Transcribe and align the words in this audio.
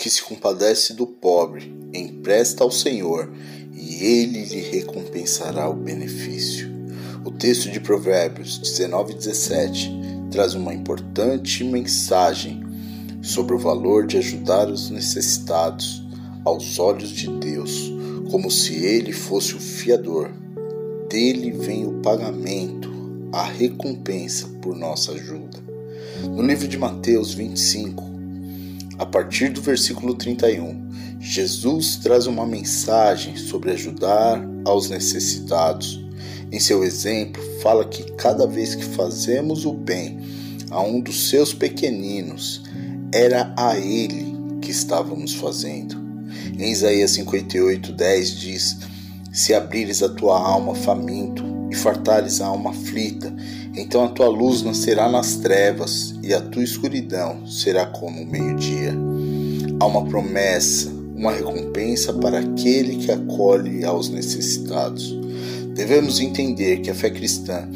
que 0.00 0.08
se 0.08 0.22
compadece 0.22 0.94
do 0.94 1.06
pobre 1.06 1.70
empresta 1.92 2.64
ao 2.64 2.70
Senhor, 2.70 3.30
e 3.70 4.02
ele 4.02 4.44
lhe 4.46 4.60
recompensará 4.62 5.68
o 5.68 5.74
benefício. 5.74 6.70
O 7.22 7.30
texto 7.30 7.70
de 7.70 7.78
Provérbios 7.80 8.56
19 8.56 9.12
17 9.12 9.92
traz 10.30 10.54
uma 10.54 10.72
importante 10.72 11.62
mensagem 11.64 12.64
sobre 13.20 13.54
o 13.54 13.58
valor 13.58 14.06
de 14.06 14.16
ajudar 14.16 14.70
os 14.70 14.88
necessitados 14.88 16.02
aos 16.46 16.78
olhos 16.78 17.10
de 17.10 17.28
Deus, 17.38 17.92
como 18.30 18.50
se 18.50 18.82
ele 18.82 19.12
fosse 19.12 19.54
o 19.54 19.60
fiador. 19.60 20.30
Dele 21.10 21.50
vem 21.50 21.86
o 21.86 22.00
pagamento, 22.00 22.90
a 23.34 23.44
recompensa 23.44 24.48
por 24.62 24.74
nossa 24.74 25.12
ajuda. 25.12 25.58
No 26.22 26.40
livro 26.40 26.66
de 26.66 26.78
Mateus 26.78 27.34
25, 27.34 28.09
a 29.00 29.06
partir 29.06 29.48
do 29.48 29.62
versículo 29.62 30.14
31, 30.14 30.90
Jesus 31.18 31.96
traz 31.96 32.26
uma 32.26 32.44
mensagem 32.44 33.34
sobre 33.34 33.70
ajudar 33.70 34.46
aos 34.62 34.90
necessitados. 34.90 36.04
Em 36.52 36.60
seu 36.60 36.84
exemplo, 36.84 37.42
fala 37.62 37.86
que 37.86 38.12
cada 38.12 38.46
vez 38.46 38.74
que 38.74 38.84
fazemos 38.84 39.64
o 39.64 39.72
bem 39.72 40.20
a 40.70 40.82
um 40.82 41.00
dos 41.00 41.30
seus 41.30 41.54
pequeninos, 41.54 42.62
era 43.10 43.54
a 43.56 43.78
ele 43.78 44.36
que 44.60 44.70
estávamos 44.70 45.32
fazendo. 45.32 45.96
Em 46.58 46.70
Isaías 46.70 47.12
58, 47.12 47.92
10 47.92 48.38
diz: 48.38 48.76
Se 49.32 49.54
abrires 49.54 50.02
a 50.02 50.10
tua 50.10 50.38
alma 50.38 50.74
faminto 50.74 51.42
e 51.70 51.74
fartares 51.74 52.40
a 52.40 52.46
alma 52.46 52.70
aflita, 52.70 53.32
então 53.76 54.04
a 54.04 54.08
tua 54.08 54.28
luz 54.28 54.62
nascerá 54.62 55.08
nas 55.08 55.36
trevas 55.36 56.14
e 56.22 56.34
a 56.34 56.40
tua 56.40 56.64
escuridão 56.64 57.46
será 57.46 57.86
como 57.86 58.22
o 58.22 58.26
meio-dia. 58.26 58.92
Há 59.78 59.86
uma 59.86 60.04
promessa, 60.04 60.90
uma 61.14 61.32
recompensa 61.32 62.12
para 62.12 62.40
aquele 62.40 62.96
que 62.96 63.12
acolhe 63.12 63.84
aos 63.84 64.08
necessitados. 64.08 65.16
Devemos 65.74 66.20
entender 66.20 66.80
que 66.80 66.90
a 66.90 66.94
fé 66.94 67.08
cristã 67.08 67.68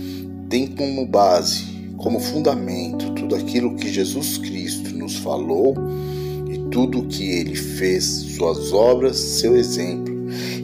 tem 0.51 0.67
como 0.67 1.07
base, 1.07 1.65
como 1.97 2.19
fundamento, 2.19 3.13
tudo 3.15 3.37
aquilo 3.37 3.77
que 3.77 3.91
Jesus 3.91 4.37
Cristo 4.39 4.91
nos 4.95 5.17
falou 5.17 5.75
e 6.51 6.59
tudo 6.71 6.99
o 6.99 7.07
que 7.07 7.31
ele 7.31 7.55
fez, 7.55 8.05
suas 8.05 8.73
obras, 8.73 9.17
seu 9.17 9.57
exemplo. 9.57 10.13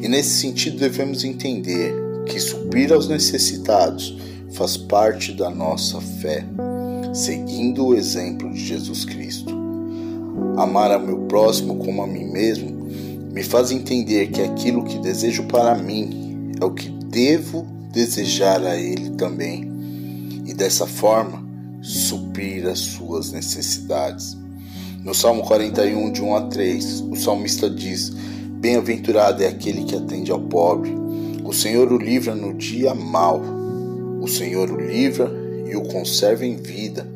E 0.02 0.08
nesse 0.08 0.40
sentido 0.40 0.78
devemos 0.78 1.24
entender 1.24 2.09
que 2.30 2.38
suprir 2.38 2.92
aos 2.92 3.08
necessitados 3.08 4.16
faz 4.52 4.76
parte 4.76 5.32
da 5.32 5.50
nossa 5.50 6.00
fé, 6.00 6.44
seguindo 7.12 7.86
o 7.86 7.94
exemplo 7.94 8.52
de 8.52 8.64
Jesus 8.64 9.04
Cristo. 9.04 9.52
Amar 10.56 10.92
ao 10.92 11.00
meu 11.00 11.18
próximo 11.22 11.76
como 11.76 12.02
a 12.02 12.06
mim 12.06 12.24
mesmo 12.24 12.70
me 13.32 13.42
faz 13.42 13.72
entender 13.72 14.28
que 14.28 14.42
aquilo 14.42 14.84
que 14.84 14.98
desejo 14.98 15.44
para 15.44 15.74
mim 15.74 16.52
é 16.60 16.64
o 16.64 16.70
que 16.70 16.88
devo 16.88 17.66
desejar 17.92 18.64
a 18.64 18.76
ele 18.76 19.10
também. 19.10 19.68
E 20.46 20.54
dessa 20.54 20.86
forma, 20.86 21.44
suprir 21.82 22.66
as 22.66 22.78
suas 22.78 23.32
necessidades. 23.32 24.36
No 25.04 25.14
Salmo 25.14 25.42
41, 25.42 26.12
de 26.12 26.22
1 26.22 26.36
a 26.36 26.42
3, 26.42 27.00
o 27.10 27.16
salmista 27.16 27.70
diz: 27.70 28.10
Bem-aventurado 28.10 29.42
é 29.42 29.46
aquele 29.46 29.84
que 29.84 29.96
atende 29.96 30.30
ao 30.30 30.40
pobre. 30.40 30.99
O 31.44 31.52
Senhor 31.52 31.92
o 31.92 31.98
livra 31.98 32.34
no 32.34 32.54
dia 32.54 32.94
mau. 32.94 33.40
O 34.20 34.28
Senhor 34.28 34.70
o 34.70 34.80
livra 34.80 35.30
e 35.66 35.74
o 35.74 35.82
conserva 35.82 36.44
em 36.44 36.56
vida. 36.56 37.06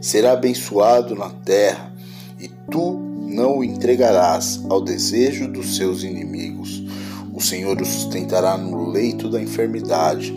Será 0.00 0.32
abençoado 0.32 1.14
na 1.14 1.30
terra, 1.30 1.92
e 2.40 2.48
tu 2.70 2.98
não 3.28 3.58
o 3.58 3.64
entregarás 3.64 4.60
ao 4.68 4.80
desejo 4.80 5.46
dos 5.46 5.76
seus 5.76 6.02
inimigos. 6.02 6.82
O 7.32 7.40
Senhor 7.40 7.80
o 7.80 7.84
sustentará 7.84 8.56
no 8.56 8.90
leito 8.90 9.30
da 9.30 9.40
enfermidade 9.40 10.34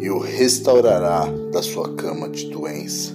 e 0.00 0.10
o 0.10 0.18
restaurará 0.18 1.26
da 1.52 1.62
sua 1.62 1.94
cama 1.94 2.28
de 2.28 2.50
doença. 2.50 3.14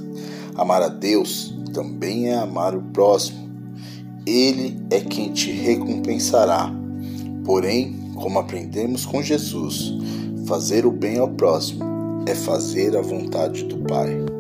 Amar 0.55 0.81
a 0.81 0.87
Deus 0.87 1.53
também 1.73 2.29
é 2.29 2.35
amar 2.35 2.75
o 2.75 2.81
próximo. 2.81 3.47
Ele 4.25 4.79
é 4.89 5.01
quem 5.01 5.31
te 5.33 5.51
recompensará. 5.51 6.71
Porém, 7.43 8.06
como 8.17 8.39
aprendemos 8.39 9.05
com 9.05 9.21
Jesus, 9.21 9.93
fazer 10.45 10.85
o 10.85 10.91
bem 10.91 11.17
ao 11.19 11.29
próximo 11.29 11.83
é 12.27 12.35
fazer 12.35 12.97
a 12.97 13.01
vontade 13.01 13.63
do 13.63 13.77
Pai. 13.77 14.36